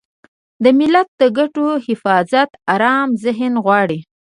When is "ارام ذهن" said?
2.73-3.53